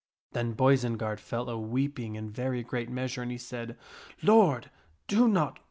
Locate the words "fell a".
1.19-1.59